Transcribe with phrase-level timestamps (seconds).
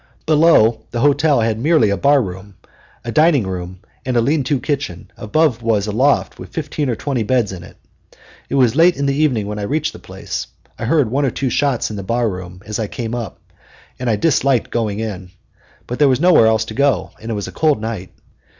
[0.25, 2.55] Below the hotel had merely a bar room,
[3.05, 6.95] a dining room, and a lean to kitchen; above was a loft with fifteen or
[6.95, 7.77] twenty beds in it.
[8.49, 10.47] It was late in the evening when I reached the place.
[10.79, 13.37] I heard one or two shots in the bar room as I came up,
[13.99, 15.29] and I disliked going in.
[15.85, 18.09] But there was nowhere else to go, and it was a cold night.